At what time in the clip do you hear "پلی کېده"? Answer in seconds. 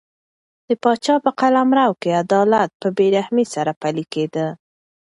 3.81-4.47